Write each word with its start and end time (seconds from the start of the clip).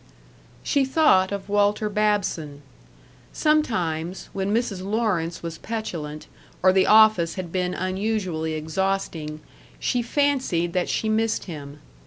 §2 0.03 0.07
She 0.63 0.83
thought 0.83 1.31
of 1.31 1.47
Walter 1.47 1.87
Babson. 1.87 2.63
Sometimes, 3.33 4.29
when 4.33 4.51
Mrs. 4.51 4.83
Lawrence 4.83 5.43
was 5.43 5.59
petulant 5.59 6.25
or 6.63 6.73
the 6.73 6.87
office 6.87 7.35
had 7.35 7.51
been 7.51 7.75
unusually 7.75 8.53
exhausting, 8.55 9.41
she 9.79 10.01
fancied 10.01 10.73
that 10.73 10.89
she 10.89 11.07
missed 11.07 11.43
him. 11.43 11.81